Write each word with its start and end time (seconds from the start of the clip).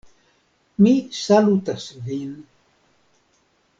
Mi 0.85 0.93
salutas 1.17 1.85
vin. 2.09 2.33